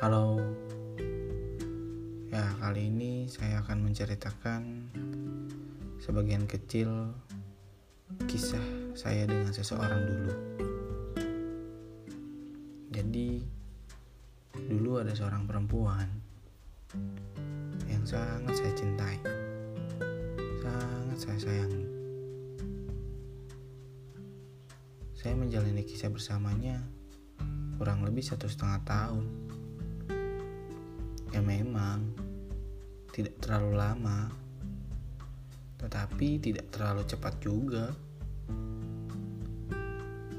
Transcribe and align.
Halo. 0.00 0.40
Ya, 2.32 2.40
kali 2.56 2.88
ini 2.88 3.28
saya 3.28 3.60
akan 3.60 3.84
menceritakan 3.84 4.88
sebagian 6.00 6.48
kecil 6.48 7.12
kisah 8.24 8.64
saya 8.96 9.28
dengan 9.28 9.52
seseorang 9.52 10.00
dulu. 10.08 10.34
Jadi, 12.96 13.44
dulu 14.72 15.04
ada 15.04 15.12
seorang 15.12 15.44
perempuan 15.44 16.08
yang 17.84 18.00
sangat 18.08 18.56
saya 18.56 18.72
cintai. 18.72 19.20
Sangat 20.64 21.18
saya 21.20 21.38
sayangi. 21.44 21.84
Saya 25.12 25.36
menjalani 25.36 25.84
kisah 25.84 26.08
bersamanya 26.08 26.88
kurang 27.76 28.00
lebih 28.00 28.24
satu 28.24 28.48
setengah 28.48 28.80
tahun 28.88 29.59
ya 31.30 31.40
memang. 31.42 32.14
Tidak 33.10 33.42
terlalu 33.42 33.72
lama. 33.74 34.30
Tetapi 35.78 36.28
tidak 36.42 36.70
terlalu 36.70 37.02
cepat 37.06 37.34
juga. 37.42 37.90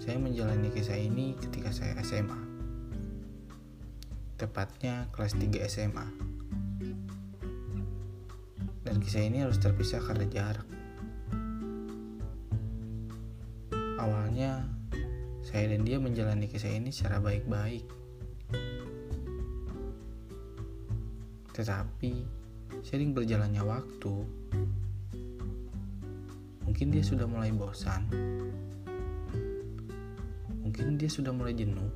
Saya 0.00 0.16
menjalani 0.16 0.72
kisah 0.72 0.96
ini 0.96 1.36
ketika 1.36 1.70
saya 1.70 1.98
SMA 2.00 2.50
tepatnya 4.40 5.04
kelas 5.12 5.36
3 5.36 5.68
SMA 5.68 6.06
dan 8.80 8.96
kisah 8.96 9.20
ini 9.20 9.44
harus 9.44 9.60
terpisah 9.60 10.00
karena 10.00 10.24
jarak. 10.32 10.64
Awalnya 14.00 14.64
saya 15.44 15.76
dan 15.76 15.84
dia 15.84 16.00
menjalani 16.00 16.48
kisah 16.48 16.72
ini 16.72 16.88
secara 16.88 17.20
baik-baik 17.20 17.99
Tetapi 21.60 22.24
sering 22.80 23.12
berjalannya 23.12 23.60
waktu, 23.60 24.14
mungkin 26.64 26.88
dia 26.88 27.04
sudah 27.04 27.28
mulai 27.28 27.52
bosan. 27.52 28.08
Mungkin 30.64 30.96
dia 30.96 31.12
sudah 31.12 31.36
mulai 31.36 31.52
jenuh 31.52 31.92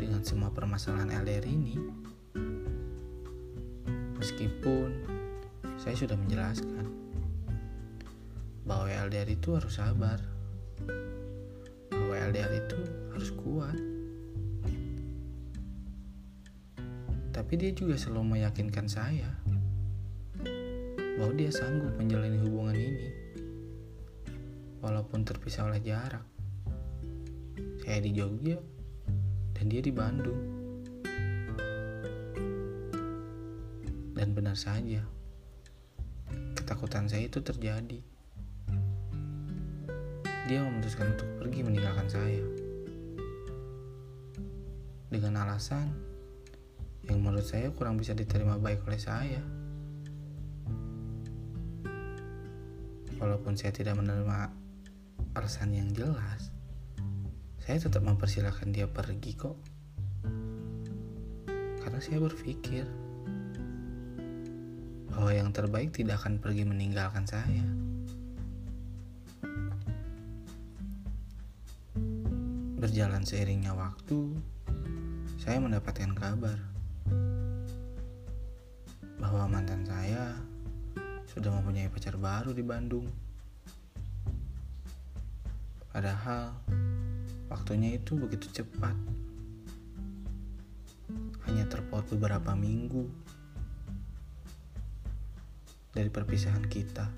dengan 0.00 0.24
semua 0.24 0.48
permasalahan 0.56 1.20
LDR 1.20 1.44
ini. 1.44 1.76
Meskipun 4.16 4.88
saya 5.76 6.00
sudah 6.00 6.16
menjelaskan 6.16 6.88
bahwa 8.64 8.88
LDR 8.88 9.28
itu 9.28 9.52
harus 9.52 9.76
sabar, 9.76 10.16
bahwa 11.92 12.14
LDR 12.32 12.56
itu 12.56 12.80
harus 13.12 13.28
kuat. 13.36 13.95
Tapi 17.36 17.52
dia 17.60 17.68
juga 17.76 18.00
selalu 18.00 18.40
meyakinkan 18.40 18.88
saya 18.88 19.28
bahwa 21.20 21.32
dia 21.36 21.52
sanggup 21.52 21.92
menjalani 22.00 22.40
hubungan 22.40 22.72
ini 22.72 23.08
walaupun 24.80 25.20
terpisah 25.20 25.68
oleh 25.68 25.84
jarak. 25.84 26.24
Saya 27.84 28.00
di 28.00 28.16
Jogja 28.16 28.56
dan 29.52 29.68
dia 29.68 29.84
di 29.84 29.92
Bandung. 29.92 30.40
Dan 34.16 34.32
benar 34.32 34.56
saja, 34.56 35.04
ketakutan 36.56 37.04
saya 37.04 37.28
itu 37.28 37.44
terjadi. 37.44 38.00
Dia 40.48 40.64
memutuskan 40.64 41.12
untuk 41.12 41.28
pergi 41.36 41.60
meninggalkan 41.68 42.08
saya. 42.08 42.44
Dengan 45.12 45.44
alasan 45.44 46.05
yang 47.06 47.22
menurut 47.22 47.46
saya 47.46 47.70
kurang 47.70 47.98
bisa 47.98 48.12
diterima 48.12 48.58
baik 48.58 48.82
oleh 48.86 48.98
saya. 48.98 49.42
Walaupun 53.16 53.56
saya 53.56 53.72
tidak 53.72 53.96
menerima 53.96 54.52
alasan 55.38 55.72
yang 55.72 55.88
jelas, 55.94 56.50
saya 57.62 57.78
tetap 57.80 58.02
mempersilahkan 58.04 58.68
dia 58.74 58.90
pergi 58.90 59.32
kok. 59.38 59.56
Karena 61.80 61.98
saya 62.02 62.18
berpikir 62.20 62.84
bahwa 65.08 65.30
yang 65.32 65.48
terbaik 65.54 65.96
tidak 65.96 66.20
akan 66.20 66.42
pergi 66.42 66.68
meninggalkan 66.68 67.24
saya. 67.24 67.64
Berjalan 72.76 73.24
seiringnya 73.24 73.72
waktu, 73.72 74.36
saya 75.40 75.56
mendapatkan 75.62 76.12
kabar 76.12 76.75
bahwa 79.16 79.48
mantan 79.48 79.80
saya 79.88 80.36
sudah 81.24 81.48
mempunyai 81.52 81.88
pacar 81.88 82.16
baru 82.20 82.52
di 82.52 82.64
Bandung. 82.64 83.08
Padahal 85.92 86.52
waktunya 87.48 87.96
itu 87.96 88.16
begitu 88.16 88.48
cepat. 88.52 88.96
Hanya 91.48 91.64
terpaut 91.70 92.04
beberapa 92.12 92.52
minggu 92.52 93.08
dari 95.96 96.12
perpisahan 96.12 96.68
kita. 96.68 97.08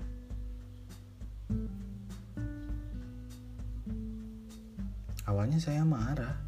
Awalnya 5.27 5.59
saya 5.59 5.83
marah. 5.83 6.39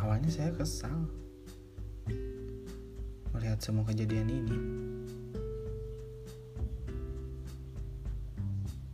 Awalnya 0.00 0.32
saya 0.32 0.50
kesal 0.56 1.25
melihat 3.36 3.60
semua 3.60 3.84
kejadian 3.84 4.32
ini. 4.32 4.58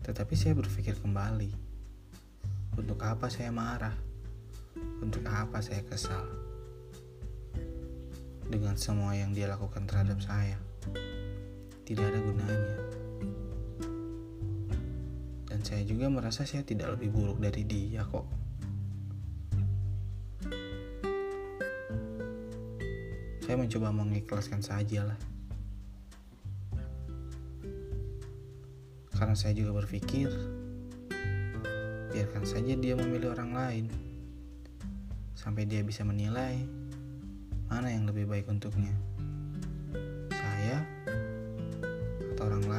Tetapi 0.03 0.35
saya 0.35 0.59
berpikir 0.59 0.99
kembali, 0.99 1.55
untuk 2.75 2.99
apa 3.07 3.31
saya 3.31 3.55
marah? 3.55 3.95
Untuk 4.99 5.23
apa 5.31 5.63
saya 5.63 5.87
kesal? 5.87 6.27
Dengan 8.51 8.75
semua 8.75 9.15
yang 9.15 9.31
dia 9.31 9.47
lakukan 9.47 9.87
terhadap 9.87 10.19
saya, 10.19 10.59
tidak 11.87 12.11
ada 12.11 12.19
gunanya. 12.19 12.77
Dan 15.47 15.61
saya 15.63 15.87
juga 15.87 16.11
merasa 16.11 16.43
saya 16.43 16.67
tidak 16.67 16.99
lebih 16.99 17.15
buruk 17.15 17.39
dari 17.39 17.63
dia 17.63 18.03
kok. 18.03 18.27
saya 23.53 23.69
mencoba 23.69 23.93
mengikhlaskan 23.93 24.65
saja 24.65 25.05
lah. 25.13 25.21
Karena 29.13 29.37
saya 29.37 29.53
juga 29.53 29.77
berpikir 29.77 30.33
biarkan 32.17 32.49
saja 32.49 32.73
dia 32.73 32.97
memilih 32.97 33.37
orang 33.37 33.53
lain. 33.53 33.85
Sampai 35.37 35.69
dia 35.69 35.85
bisa 35.85 36.01
menilai 36.01 36.65
mana 37.69 37.93
yang 37.93 38.09
lebih 38.09 38.25
baik 38.25 38.49
untuknya. 38.49 38.97
Saya 40.33 40.89
atau 42.33 42.49
orang 42.49 42.65
lain 42.65 42.72